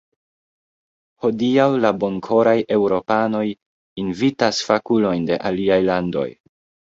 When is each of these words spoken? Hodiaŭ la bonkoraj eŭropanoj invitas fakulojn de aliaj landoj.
Hodiaŭ 1.25 1.65
la 1.83 1.91
bonkoraj 2.03 2.55
eŭropanoj 2.79 3.43
invitas 4.05 4.63
fakulojn 4.69 5.29
de 5.31 5.39
aliaj 5.51 5.81
landoj. 5.93 6.27